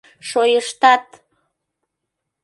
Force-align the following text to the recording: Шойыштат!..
Шойыштат!.. 0.29 1.05